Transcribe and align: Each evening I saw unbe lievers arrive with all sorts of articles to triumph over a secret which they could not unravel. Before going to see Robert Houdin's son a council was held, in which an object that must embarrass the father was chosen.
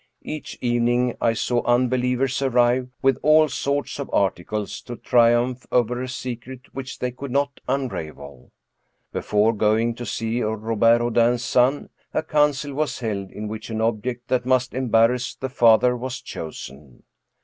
Each 0.23 0.57
evening 0.61 1.15
I 1.21 1.33
saw 1.33 1.61
unbe 1.61 1.91
lievers 1.91 2.41
arrive 2.41 2.89
with 3.03 3.19
all 3.21 3.47
sorts 3.49 3.99
of 3.99 4.09
articles 4.11 4.81
to 4.81 4.95
triumph 4.95 5.67
over 5.71 6.01
a 6.01 6.09
secret 6.09 6.73
which 6.73 6.97
they 6.97 7.11
could 7.11 7.29
not 7.29 7.59
unravel. 7.67 8.51
Before 9.13 9.53
going 9.53 9.93
to 9.93 10.05
see 10.07 10.41
Robert 10.41 11.01
Houdin's 11.01 11.45
son 11.45 11.89
a 12.15 12.23
council 12.23 12.73
was 12.73 13.01
held, 13.01 13.29
in 13.29 13.47
which 13.47 13.69
an 13.69 13.79
object 13.79 14.27
that 14.29 14.43
must 14.43 14.73
embarrass 14.73 15.35
the 15.35 15.49
father 15.49 15.95
was 15.95 16.19
chosen. 16.19 17.03